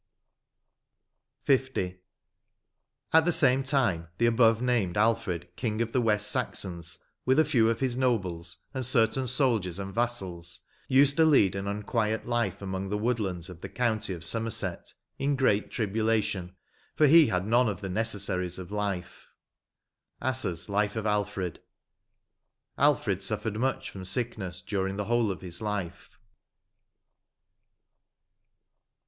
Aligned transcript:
H 1.47 1.75
2 1.75 1.79
100 1.81 1.93
L.'' 1.93 1.99
At 3.19 3.25
the 3.25 3.31
same 3.31 3.63
time 3.63 4.07
the 4.17 4.25
nbove 4.31 4.59
named 4.59 4.97
Alfred, 4.97 5.55
king 5.55 5.79
of 5.79 5.91
the 5.91 6.01
West 6.01 6.31
Saxons, 6.31 6.97
mth 7.27 7.37
a 7.37 7.45
few 7.45 7.69
of 7.69 7.81
his 7.81 7.95
nobles, 7.95 8.57
and 8.73 8.83
certain 8.83 9.27
soldiers 9.27 9.77
and 9.77 9.93
vassals, 9.93 10.61
used 10.87 11.17
to 11.17 11.25
lead 11.25 11.53
an 11.53 11.65
tin 11.65 11.83
quiet 11.83 12.25
life 12.25 12.63
among 12.63 12.89
the 12.89 12.97
woodlands 12.97 13.47
of 13.47 13.61
the 13.61 13.69
county 13.69 14.11
of 14.15 14.23
Somerset, 14.25 14.91
in 15.19 15.35
great 15.35 15.69
tribulation; 15.69 16.55
for 16.95 17.05
he 17.05 17.27
had 17.27 17.45
none 17.45 17.69
of 17.69 17.81
the 17.81 17.87
necessaries 17.89 18.57
of 18.57 18.71
life 18.71 19.27
"—Asset's" 20.29 20.67
Life 20.77 20.95
of 20.95 21.05
Alfred" 21.05 21.61
Alfred 22.75 23.21
suffered 23.21 23.59
much 23.59 23.91
from 23.91 24.05
sickness 24.05 24.63
during 24.63 24.95
the 24.95 25.05
whole 25.05 25.29
of 25.29 25.41
his 25.41 25.61
life. 25.61 26.17